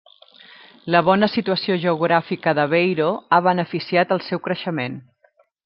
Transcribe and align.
La 0.95 1.01
bona 1.09 1.29
situació 1.33 1.77
geogràfica 1.83 2.55
d'Aveiro 2.61 3.13
ha 3.29 3.41
beneficiat 3.51 4.17
el 4.19 4.25
seu 4.31 4.43
creixement. 4.49 5.01